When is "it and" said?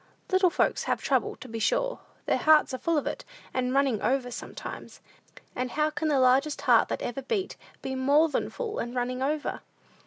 3.05-3.71